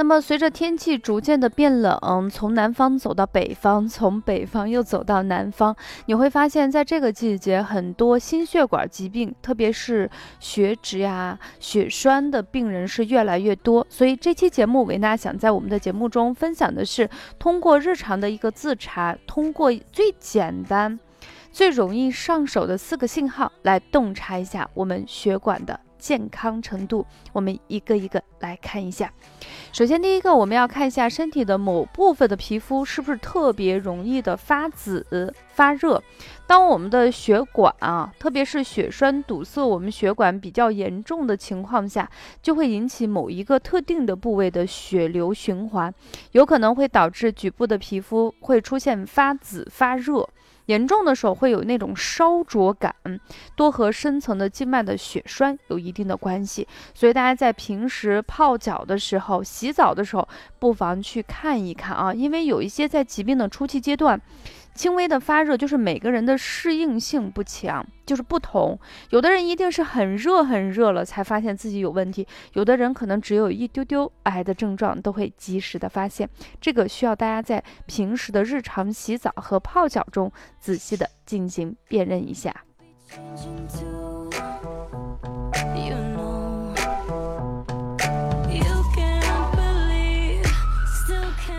[0.00, 5.76] 那么，随着天气逐渐的变冷，从南方走到北方，从北方又走到南方，
[6.06, 13.86] 你会发现在这个季节，很多心血管疾病，特别是血脂呀、血栓的病人是越来越多。
[13.90, 17.06] 所以这期节目，维娜想在我们的节目中分享的是，
[17.38, 20.98] 通过日常的一个自查，通过最简单、
[21.52, 25.78] 最容易上手的四个信号来洞察一下我们血管的。
[26.00, 29.12] 健康程度，我们一个一个来看一下。
[29.72, 36.02] 首先，第一个，我们要看一下身体的某部分的皮肤是不是特别容易的发紫、发热。
[36.46, 42.10] 当我们的血管啊，特别是血栓堵塞，我们血管比较严重的情况下，
[42.42, 45.94] 就会引起某一个特定的部位的血流循环，
[46.32, 50.28] 有可能会导致局部的皮肤会出现发紫、发热。
[50.70, 52.94] 严重的时候会有那种烧灼感，
[53.56, 60.28] 多和深层的静脉的血栓有一定的关系，所以大家在平时泡脚的时候、洗澡的时候，
[60.60, 64.20] 不妨去看一看啊，因为有一些在疾病的初期阶段。
[64.80, 68.80] 轻微的发热就是每个人的适应性不强，就是不同。
[69.10, 76.26] 有的人一定是很热很热了才发现自己有问题，有的人可能只有一丢丢癌的症状都会及时的发现。
[76.62, 82.64] 这个需要大家在平时的日常洗澡和泡脚中仔细的进行辨认一下。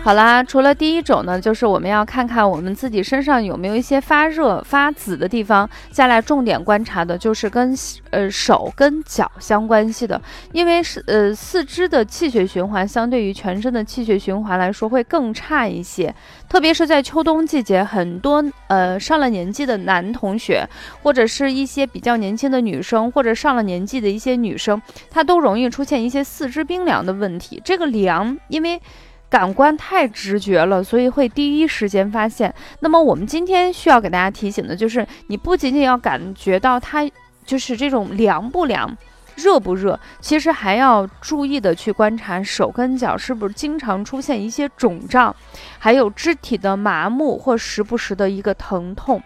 [0.04, 5.68] 好啦，除了第一种呢，就是我们要看看我们自己身上有没有一些发热、发紫的地方。
[5.92, 7.72] 下来重点观察的就是跟
[8.10, 10.20] 呃手跟脚相关系的，
[10.50, 16.12] 因为是呃四肢的气血循环相对于全身的气血循环来说会更差一些，
[16.48, 20.68] 特别是在秋冬季节，很多呃上了年纪的男同学，
[21.04, 27.62] 或者是一些比较年轻的女生，或者上了年纪的一些女生，她都容易出现一些四肢冰凉的问题。
[27.64, 28.82] 这个凉，因为
[29.32, 32.54] 感官太直觉了，所以会第一时间发现。
[32.80, 37.10] 那么我们今天需要给大家提醒的就是，你不仅仅要感觉到它
[37.46, 38.94] 就是这种凉不凉、
[39.36, 45.34] 热不热，其实还要注意的去观察手跟脚是不是经常出现一些肿胀，
[45.78, 49.22] 还有肢体的麻木或时不时的一个疼痛。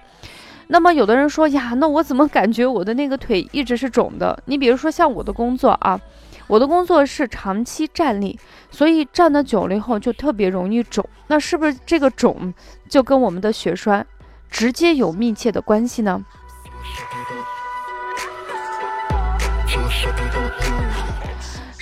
[0.68, 4.40] 那么有的人说呀，那我怎么感觉我的那个腿一直是肿的？
[4.44, 6.00] 你比如说像我的工作啊。
[6.48, 8.38] 我的工作是长期站立，
[8.70, 11.08] 所以站的久了以后就特别容易肿。
[11.26, 12.54] 那是不是这个肿
[12.88, 14.06] 就跟我们的血栓
[14.48, 16.24] 直接有密切的关系呢？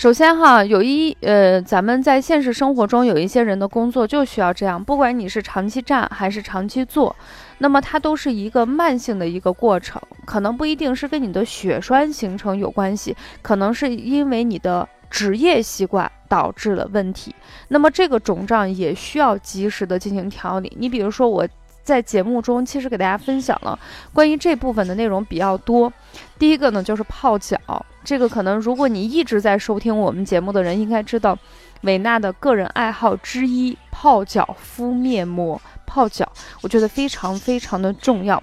[0.04, 7.16] 首先哈，有一呃，咱们在现实生活中有一些人的工作就需要这样，不管你是长期站还是长期坐，
[7.56, 17.34] 那么它都是一个慢性的一个过程，可能不一定是跟你的血栓形成有关系，可能是因为你的职业习惯导致了问题。
[17.69, 20.70] 那么这个肿胀也需要及时的进行调理。
[20.78, 21.48] 你比如说我。
[21.82, 23.78] 在节目中，其实给大家分享了
[24.14, 25.93] 关于这部分的内容比较多。
[26.38, 27.59] 第一个呢，就是泡脚。
[28.04, 31.37] 这个可能如果你一直在收听我们节目的人，应该知道，
[31.82, 35.60] 维娜的个人爱好之一——泡脚敷面膜。
[35.87, 38.43] 泡脚，我觉得非常非常的重要。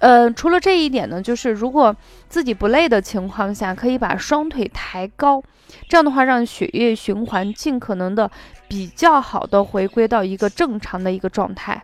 [0.00, 1.94] 呃，除了这一点呢，就是如果
[2.28, 5.42] 自己不累的情况下，可以把双腿抬高，
[5.88, 8.30] 这样的话，让血液循环尽可能的
[8.68, 11.82] 比较好的回归到一个正常的一个状态。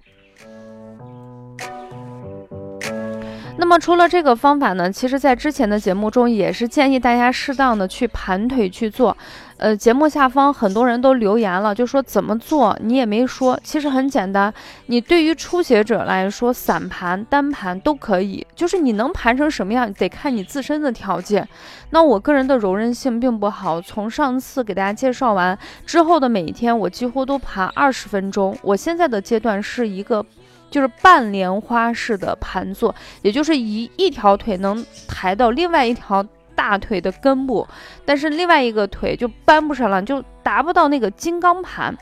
[3.58, 9.16] 那么除了这个方法呢，其实，在之前的节目中也是建议大家适当的去盘腿去做。
[9.58, 13.58] 呃，节目下方很多人都留言了，就说怎么做，你也没说。
[13.62, 14.52] 其实很简单，
[14.86, 21.46] 你对于初学者来说，散盘、单盘都可以，就是你能盘成什么样，得看你自身的条件。
[21.90, 25.56] 那我个人的柔韧性并不好，从上次给大家介绍完
[25.86, 28.56] 之后的每一天，我几乎都盘二十分钟。
[28.62, 30.24] 我现在的阶段是一个。
[30.72, 36.26] 就是半莲花式的盘坐，也就是一一条腿能抬到另外一条
[36.56, 37.68] 大腿的根部，
[38.04, 41.96] 但是另外一个腿就搬不上了，就达不到那个金刚盘。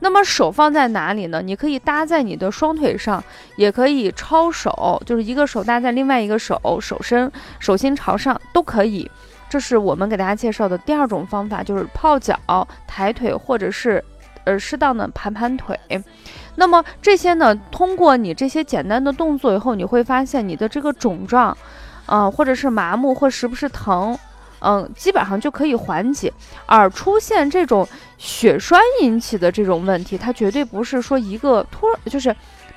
[0.00, 1.40] 那么手放在哪里呢？
[1.42, 3.22] 你可以搭在你的双腿上，
[3.56, 7.30] 也可以抄手，就是一个手搭在另外一个手手身
[7.60, 9.08] 手心朝上都可以。
[9.48, 12.36] 这是我们给大家介绍的第二种方法，就是泡脚、
[12.86, 14.02] 抬腿，或者是
[14.44, 15.78] 呃适当的盘盘腿。
[16.56, 21.56] 那么这些呢，通过你这些简单的动作以后，你会发现你的这个肿胀，
[22.06, 24.18] 啊，或者是麻木，或时不时疼。
[24.64, 26.32] 嗯，基本上就可以缓解，
[26.66, 27.84] 而出现这种
[28.16, 32.32] 血栓引起的这种问题，它绝对不是说一个突，就是，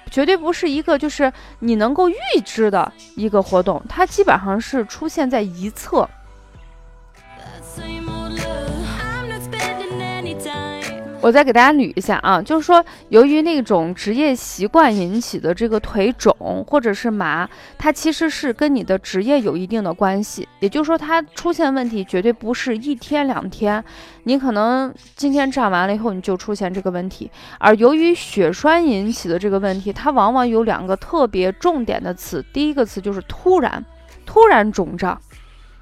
[0.10, 6.10] 绝对不是一个就是你能够预知的一个活动，它基本上是出现在一侧。
[11.22, 20.48] 我再给大家捋一下啊，就是说，由于那种职业习惯引起的这个腿肿或者是麻，它其实是跟你的职业有一定的关系。
[20.60, 23.84] 也就是说，它出现问题绝对不是一天两天，
[24.26, 27.32] 你可能今天站完了以后你就出现这个问题。
[27.58, 33.84] 而由于血栓引起的这个问题，它往往有两个特别重点的词，第一个词就是突然，
[34.28, 35.20] 突然肿胀，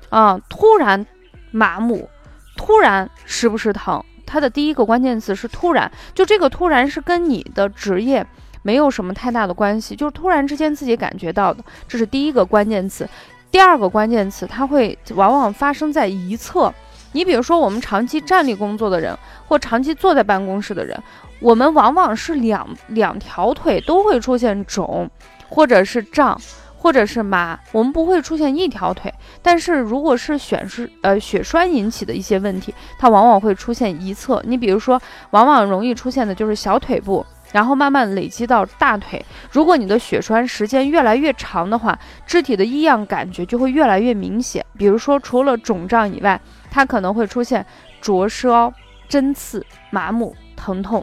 [0.10, 1.06] 啊，突然
[1.52, 2.08] 麻木，
[2.56, 4.02] 突然时不时疼。
[4.26, 8.26] 它的第一个关键词是突然，就这个突然是跟你的职业
[8.62, 13.08] 没有什么太大的关系，就是突然之间自己感觉到的，这是第一个关键词。
[13.52, 16.74] 第二个关键词，它会往往发生在一侧。
[17.12, 19.16] 你比如说，我们长期站立工作的人，
[19.48, 20.98] 或长期坐在办公室的人，
[21.40, 25.08] 我们往往是两两条腿都会出现肿，
[25.48, 26.36] 或者是胀。
[26.84, 29.10] 或者是麻，我们不会出现一条腿，
[29.42, 34.44] 但是如果是血是呃血栓引起的一些问题，它往往会出现一侧。
[34.46, 39.26] 你比如说，往往容易出现的就是小腿部，然后慢慢累积到大腿。
[39.50, 44.66] 如果你的血栓时间越来越长的话，肢体的异样感觉就会越来越明显。
[44.78, 46.38] 比如说，除了肿胀以外，
[46.70, 47.66] 它可能会出现
[48.02, 48.74] 灼烧、
[49.08, 51.02] 针刺、麻木、疼痛。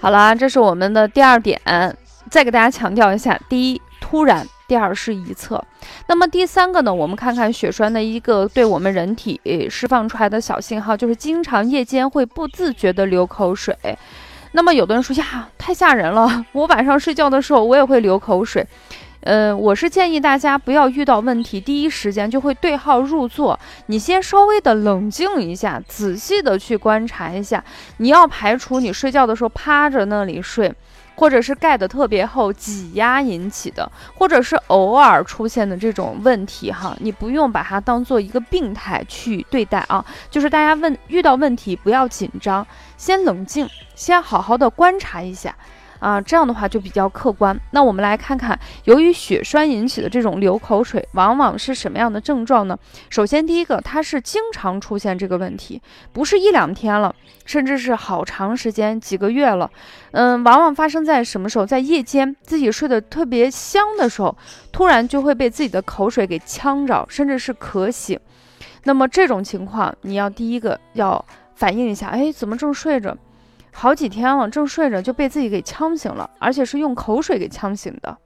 [0.00, 1.60] 好了，这是我们的第二点，
[2.30, 5.62] 再给大家强调一下：第一，突然；第二是一侧。
[6.06, 6.92] 那么第三个呢？
[6.92, 13.76] 我们看看血栓的一个对我们人体释放出来的小信号，就是经常夜间会不自觉的流口水。
[14.52, 18.66] 那么有的人说呀，太吓人了，我晚上睡觉的时候我也会流口水。
[19.20, 23.58] 呃，我是建议大家不要遇到问题，第一时间就会对号入座。
[23.86, 27.62] 你先稍微的冷静一下，仔细的去观察一下。
[27.98, 30.72] 你要排除你睡觉的时候趴着那里睡，
[31.16, 36.96] 或者是盖的特别厚挤压引起的，或者是偶尔出现的这种问题哈。
[37.00, 40.02] 你不用把它当做一个病态去对待啊。
[40.30, 45.54] 就是大家问遇到问题不要紧张，先冷静，先好好的观察一下。
[46.00, 47.56] 啊，这样的话就比较客观。
[47.70, 52.76] 那我们来看看，由于血栓引起的这种流口水，往往是什么样的症状呢？
[53.08, 55.80] 首先，第一个，它是经常出现这个问题，
[56.12, 57.14] 不是一两天了，
[57.44, 59.70] 甚至是好长时间，几个月了。
[60.12, 61.66] 嗯，往往发生在什么时候？
[61.66, 64.34] 在夜间，自己睡得特别香的时候，
[64.72, 68.18] 突然就会被自己的口水给呛着，甚至是渴醒。
[68.84, 71.22] 那么这种情况，你要第一个要
[71.54, 73.14] 反映一下，哎，怎么正睡着？
[73.72, 78.16] 好几天了，正睡着就被自己给呛醒了，而且是用口水给呛醒的。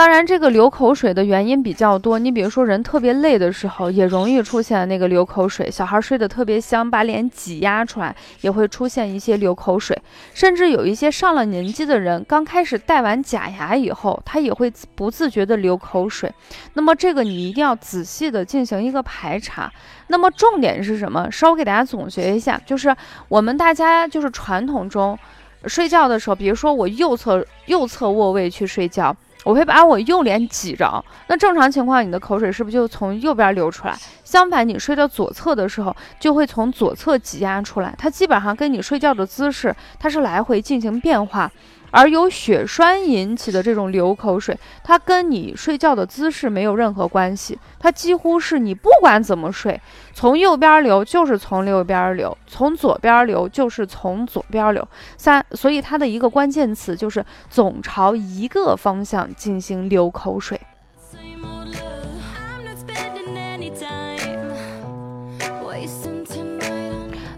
[0.00, 2.18] 当然，这个流口水的原因比较多。
[2.18, 5.70] 你比如说，人特别累的时候，也容易出现那个流口水。
[5.70, 9.94] 小孩睡得特别香，把脸挤压出来，也会出现一些流口水。
[10.32, 16.32] 甚至有一些上了年纪的人，刚开始戴完假牙以后，他也会不自觉的流口水。
[16.72, 19.70] 那么，这个你一定要仔细的进行一个排查。
[20.06, 21.30] 那么，重点是什么？
[21.30, 22.96] 稍微给大家总结一下，就是
[23.28, 25.18] 我们大家就是传统中
[25.66, 29.14] 睡觉的时候，比如说我右侧右侧卧位去睡觉。
[29.44, 33.96] 我会把我右脸挤着，那正常情况，你的口水是不是就从右边流出来？
[34.24, 37.94] 相反，你睡到左侧的时候，就会从左侧挤压出来。
[37.98, 41.50] 它基本上跟你睡觉的姿势，它是来回进行变化。
[41.90, 49.80] 而由血栓引起的这种流口水，它跟你睡觉的姿势没有任何关系，它几乎是你不管怎么睡，
[50.12, 54.86] 从右边流就是从右边流，从左边流就是从左边流。
[55.16, 60.60] 三，所以它的一个关键词就是总朝一个方向进行流口水。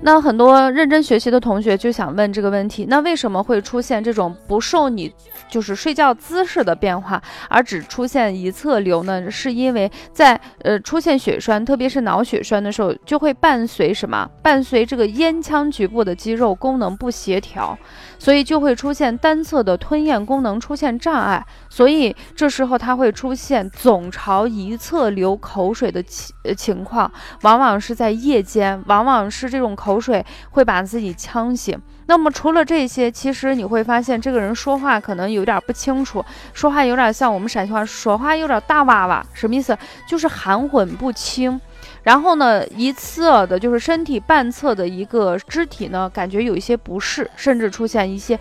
[0.05, 5.13] 那很多认真学习的同学就想问这个问题：那为什么会出现这种不受你
[5.49, 9.31] 就是睡觉姿势的变化，而只出现一侧流呢？
[9.31, 14.29] 是因为在呃出现血栓，特别是脑血栓的时候，就会伴随什么？
[14.43, 17.79] 伴随这个咽腔局部的肌肉功能不协调。
[18.19, 27.11] 所以就会出现单侧的吞咽功能出现障碍，所以这时候它会出现总朝一侧流口水的情情况，
[27.41, 31.81] 往往是在夜间，往往是这种口水，会把自己呛醒。
[32.05, 39.75] 那么除了这些，其实你会发现这个人说话可能有点不清楚，说话有点像我们陕西话，说话有点大哇哇，什么意思？
[40.07, 41.59] 就是含混不清。
[42.03, 48.39] 然后呢，一侧的就是身体半侧的一个肢体呢，感觉有一些不适，甚至出现一些。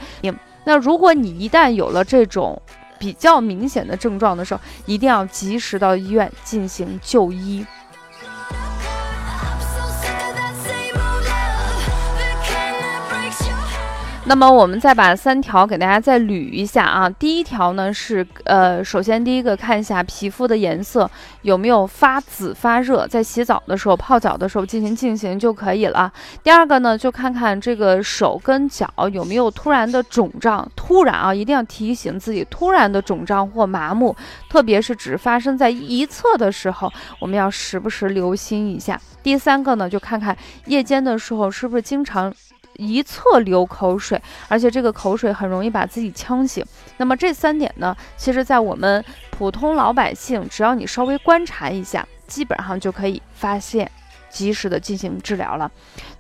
[0.66, 2.62] 那如果你一旦有了这种
[3.02, 7.66] 比较明显的症状的时候，一定要及时到医院进行就医。
[14.26, 17.10] 那么我们再把三条给大家再捋一下啊。
[17.10, 21.10] 第一条呢是，呃，首先第一个看一下皮肤的颜色
[21.42, 26.10] 有没有发紫发热，在洗澡的时候、泡脚的时候进行进行就可以了。
[26.44, 34.16] 第二个呢，就看看这个手跟脚有没有突然的肿胀，突然啊，一定要提醒自己，突然的肿胀或麻木，
[34.48, 39.02] 特别是只发生在一侧的时候，我们要时不时留心一下。
[39.24, 40.38] 第三个呢，就看看
[40.68, 42.32] 夜间的时候是不是经常。
[42.82, 46.66] 一侧流口水，而且这个口水很容易把自己呛醒。
[46.98, 53.90] 那么这三点呢，其实，在我们普通老百姓，只要你稍微观察一下，基本上就可以发现，
[54.30, 55.72] 及时的进行治疗了。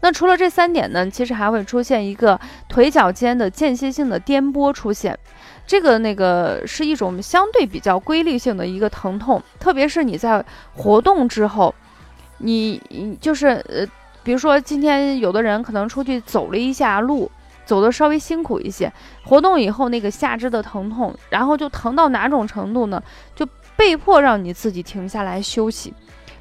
[0.01, 2.39] 那除了这三点呢，其实还会出现一个
[2.69, 5.17] 腿脚间的间歇性的颠簸出现，
[5.65, 11.73] 这个那个是一种相对比较规律性的一个疼痛，特别是你在活动之后，
[12.37, 13.87] 你就是呃。
[14.23, 17.31] 比如说，今天有的人可能出去走了一下路，
[17.65, 18.91] 走的稍微辛苦一些，
[19.23, 23.01] 活动以后那个下肢的疼痛，然后就疼到哪种程度呢？
[23.35, 25.93] 就被迫让你自己停下来休息，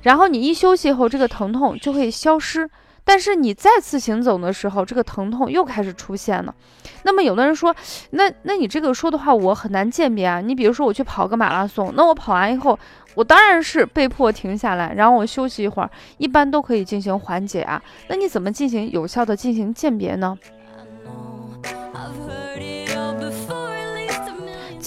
[0.03, 2.69] 然后你一休息后，这个疼痛就会消失。
[3.05, 6.55] 但是你再次行走的时候，这个疼痛又开始出现了。
[7.03, 7.75] 那么有的人说，
[8.11, 10.41] 那那你这个说的话我很难鉴别啊。
[10.41, 12.79] 你比如说我去跑个马拉松，那我跑完以后，
[13.15, 17.83] 我当然是被迫停下来，然后我休息一会儿，一般都可以进行缓解啊。
[18.09, 20.39] 那你怎么进行有效的进行鉴别呢？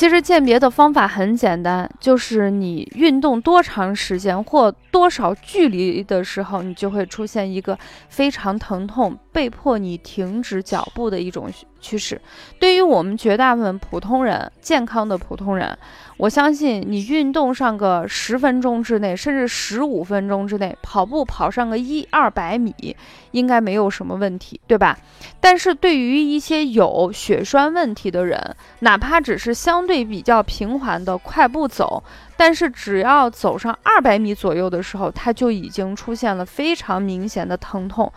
[0.04, 7.80] 其实鉴别的方法很简单，就是你运动多长时间或多少距离的时候，你就会出现一个
[8.10, 12.22] 非常疼痛，被迫你停止脚步的一种趋势。
[12.60, 15.78] 对于我们绝大部分普通人，健康的普通人。
[16.24, 22.96] 我相信你运动上个十分钟之内，甚至十五分钟之内，跑步跑上个一二百米，
[23.32, 24.98] 应该没有什么问题，对吧？
[25.42, 32.02] 但是对于一些有血栓问题的人，哪怕只是相对比较平缓的快步走，
[32.38, 38.10] 但是只要走上二百米左右的时候，他就已经出现了非常明显的疼痛。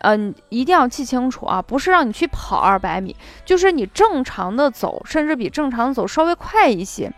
[0.00, 7.10] 嗯，一定要记清楚啊，不是让你去跑二百米，就是你正常的走，甚至比正常走稍微快一些。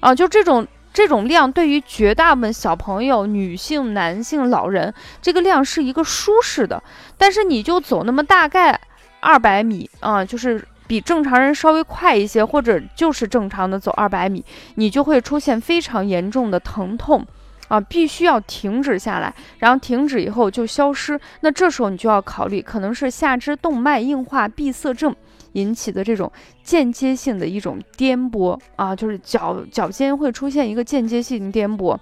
[0.00, 6.82] 啊，就这种这种量，对于绝大部分小朋友、女性、男性、老人，这个量是一个舒适的。
[7.16, 8.80] 但是你就走那么大概
[9.20, 14.44] 二百米啊，就是比正常人稍微快一些，或者就是正常的走二百米，
[14.76, 17.26] 你就会出现非常严重的疼痛
[17.68, 21.20] 啊，必须要停止下来，然后停止以后就消失。
[21.40, 25.14] 那这时候你就要考虑，可能是下肢动脉硬化闭塞症。
[25.58, 26.30] 引起的这种
[26.62, 31.96] 间接性的一种颠簸啊，就是脚脚尖会出现一个间接性颠簸。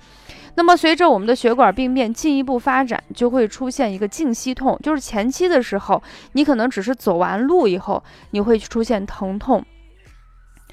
[0.59, 9.63] 那么随着我们的血管病变进一步发展，就会出现一个静息痛，就是前期的时候，你可能只是走完路以后，你会出现疼痛。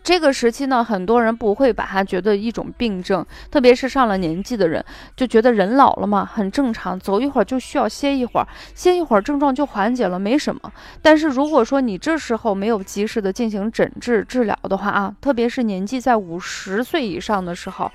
[0.04, 4.84] 这个时期呢，很多人不会把它觉得一种病症，特别是上了年纪的人，
[5.16, 10.62] 就觉得人老了嘛，很正常，走一会儿就需要歇一会儿，歇一会儿症状就缓解了，没什么。
[11.02, 17.90] 但是如果说你这时候没有及时的进行诊治治疗的话啊，特别是年纪在五十岁以上的时候，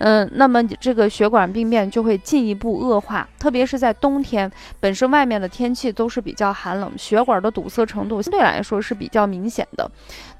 [0.00, 9.90] 嗯，那么这个血管病变就会进一步恶化，特别是在冬天，本身外面的天气都是比较寒冷，血管的堵塞程度相对来说是比较明显的，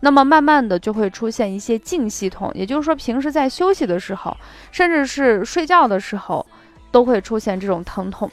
[0.01, 1.11] 那么慢慢的就会。
[1.15, 4.37] 出现一些静系统，也就是说，平时在休息的时候，
[4.73, 6.45] 甚至是睡觉的时候，
[6.91, 8.29] 都会出现这种疼痛。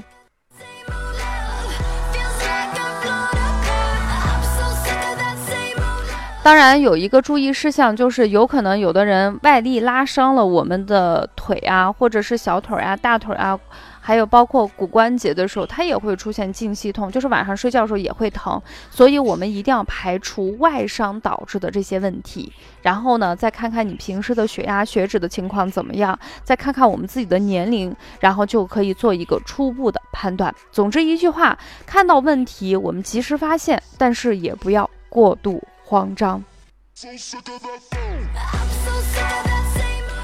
[6.44, 13.58] 当然，有一个注意事项，就是有可能有的人外力拉伤了我们的腿啊，或者是小腿啊、大腿啊。
[14.04, 22.52] 还有包括骨关节的时候，它也会出现静息痛，就是晚上睡觉的时候也会疼，所以我们一定要排除外伤导致的这些问题。
[22.82, 30.52] 然后呢，再看看你平时的血压、血脂的情况怎么样，再看看我们自己的年龄，然后就可以做一个初步的判断。
[30.72, 31.56] 总之一句话，
[31.86, 36.42] 看到问题我们及时发现，但是也不要过度慌张。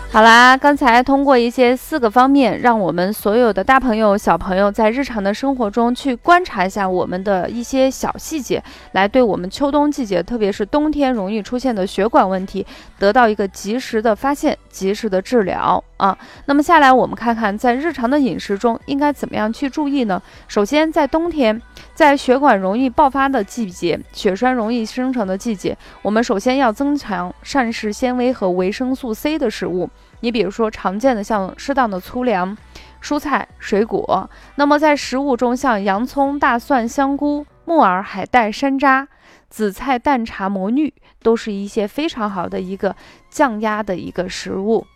[0.10, 12.66] 好啦，刚才通过一些四个方面，让我们所有的大朋友、小朋友在日常的生活中去观察一下我们的一些小细节，来对我们秋冬季节，特别是冬天容易出现的血管问题，
[12.98, 16.18] 得到一个及时的发现、及时的治疗啊。
[16.46, 20.22] 那么下来，我们看看在日常的饮食中应该怎么样去注意呢？
[20.48, 21.62] 首先，在冬天，
[21.94, 29.90] 在血管容易爆发的季节，血栓容易生成的季节，我们首先要增强膳食纤维和维生素 C 的食物。
[30.22, 32.58] 你比如说，常见的像适当的粗粮、
[33.02, 34.28] 蔬菜、水果。
[34.56, 39.06] 那么在食物中，像洋葱、大蒜、香菇、木耳、海带、山楂、
[39.50, 42.96] 紫菜、淡茶、魔芋，都是一些非常好的一个
[43.30, 44.88] 降压的一个食物。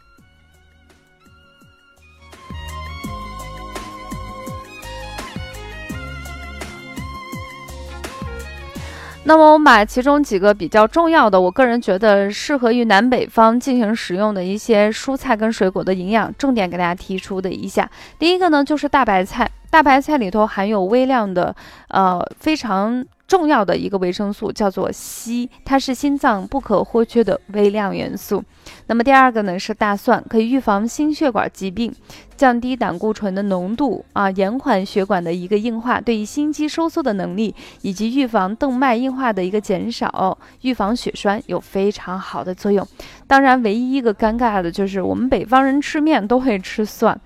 [9.23, 17.89] 那么我们把其中几个比较重要的，我个人觉得适合于南北方进行食用的一些蔬菜跟水果的营养重点给大家提出的一下。
[18.17, 21.55] 第一个呢，就是大白菜，大白菜里头含有微量的，
[21.89, 23.05] 呃，非常。
[23.31, 28.43] 重要的一个维生素叫做硒，它是心脏不可或缺的微量元素。
[28.88, 31.95] 那么第二个呢是大蒜，可以预防心血管疾病，
[32.35, 42.85] 降低胆固醇的浓度啊，延缓血管的一个硬化，对于心肌收缩的能力，以及预防动脉硬化的一个减少，预防血栓有非常好的作用。
[43.27, 47.17] 当然，唯一一个尴尬的就是我们北方人吃面都会吃蒜。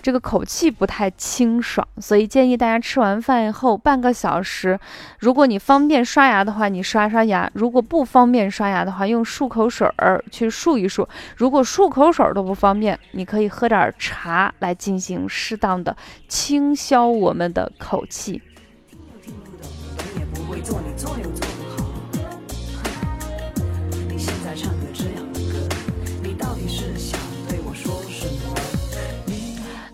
[0.00, 4.78] 这个口气不太清爽，所以建议大家吃完饭以后半个小时，
[5.18, 15.96] 如果你方便刷牙的话，你刷刷牙；如果不方便刷牙的话，用漱口水儿去漱一漱；如果漱口水都不方便，你可以喝点茶来进行适当的
[16.28, 18.40] 清消我们的口气。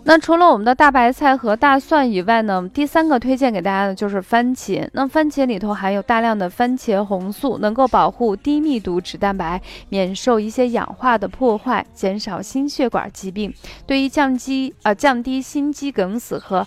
[0.07, 4.87] 那除了我们的大白菜和大蒜以外呢，第三个推荐给大家的就是番茄。
[4.93, 13.51] 那番茄里头含有大量的番茄红素，能够保护低密度脂蛋白免受一些氧化的破坏，减少心血管疾病，
[13.87, 16.65] 对于降低呃降低心肌梗死和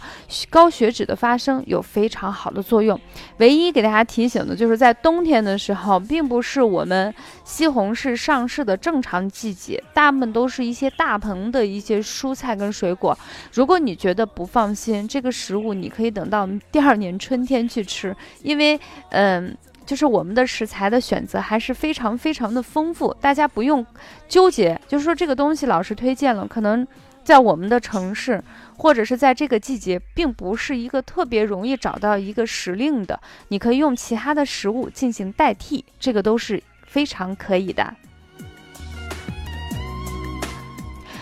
[0.50, 2.98] 高血脂的发生有非常好的作用。
[3.36, 7.14] 唯一给大家提醒的就是在冬天的时候，并不是我们
[7.48, 13.18] 西红柿上市的正常季节，大部分都是一些大棚的一些蔬菜跟水果。
[13.54, 19.56] 如果你觉得不放心这个食物，你可以等到第二年春天去吃，因为，嗯，
[19.86, 23.84] 就是我们的食材的选择还是非常非常的丰富，大家不用
[24.28, 26.86] 纠结，就是说这个东西老师推荐了，可能
[27.24, 28.44] 在我们的城市
[28.76, 37.94] 或者是在这个季节，并不是一个特别容易找到一个时令的，你可以用其他的食物进行代替，这个都是非常可以的。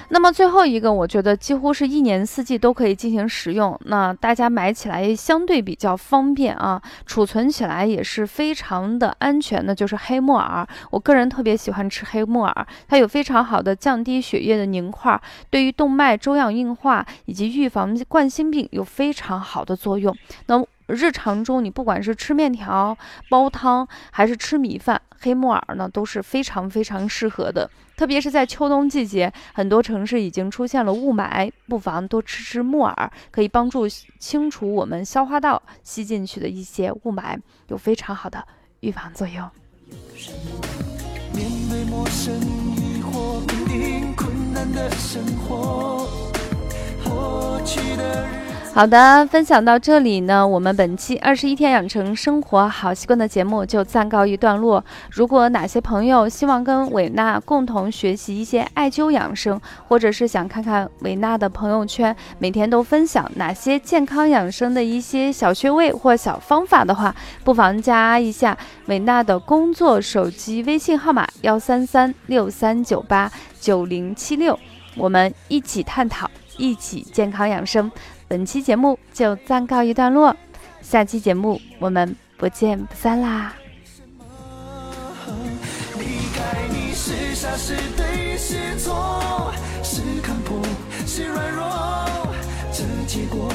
[0.08, 10.66] 那么最后一个，我觉得几乎是一年四季都可以进行食用，那大家买起来相对比较方便啊，储存起来也是非常的安全的，就是黑木耳。
[10.90, 20.16] 我个人特别喜欢吃黑木耳，它有非常好的降低血液的凝块，对于动脉粥样硬化以及预防冠心病有非常好的作用。
[20.46, 22.96] 那日常中，你不管是吃面条、
[23.28, 27.68] 煲汤，还是吃米饭，黑木耳呢都是非常非常适合的。
[27.96, 38.46] 特别是在秋冬季节，很多城市已经出现了雾霾，不妨多吃吃木耳，可以帮助清除我们消化道吸进去的一些雾霾，有非常好的
[38.80, 39.50] 预防作用。
[41.32, 42.34] 面对陌生
[42.76, 46.08] 疑惑，肯定困难的生活，
[47.04, 48.28] 过去的
[48.76, 54.84] 好的，分享到这里呢，我们本期二十一天养成生活好习惯的节目就暂告一段落。
[55.10, 59.58] 如果哪些朋友希望跟伟娜共同学习一些艾灸养生，
[59.88, 68.54] 或者是想看看伟娜的朋友圈每天都分享哪些健康养生的一些小穴位或小方法的话，不妨加一下
[68.88, 74.58] 伟娜的工作手机微信号码幺三三六三九八九零七六，
[74.98, 77.90] 我们一起探讨，一起健康养生。
[78.28, 80.36] 本期节目就暂告一段落，
[80.82, 83.54] 下期节目我们不见不散啦！
[85.96, 89.52] 离开你是傻是对是错，
[89.84, 90.60] 是看破
[91.06, 91.64] 是软弱，
[92.72, 93.48] 这结果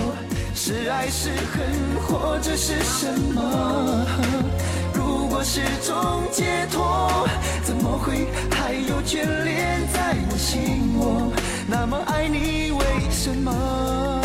[0.55, 1.67] 是爱是恨
[2.07, 4.05] 或者是什么？
[4.93, 7.27] 如果是种解脱，
[7.65, 11.29] 怎么会还有眷恋在我心窝？
[11.67, 14.20] 那么爱你为什么？